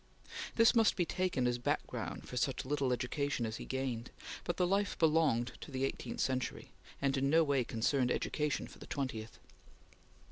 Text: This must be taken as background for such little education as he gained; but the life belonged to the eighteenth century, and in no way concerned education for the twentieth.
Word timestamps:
This 0.55 0.73
must 0.73 0.95
be 0.95 1.05
taken 1.05 1.45
as 1.45 1.59
background 1.59 2.27
for 2.27 2.35
such 2.35 2.65
little 2.65 2.91
education 2.91 3.45
as 3.45 3.57
he 3.57 3.65
gained; 3.65 4.09
but 4.45 4.57
the 4.57 4.65
life 4.65 4.97
belonged 4.97 5.51
to 5.61 5.69
the 5.69 5.83
eighteenth 5.85 6.21
century, 6.21 6.71
and 6.99 7.15
in 7.17 7.29
no 7.29 7.43
way 7.43 7.63
concerned 7.63 8.09
education 8.09 8.65
for 8.67 8.79
the 8.79 8.87
twentieth. 8.87 9.37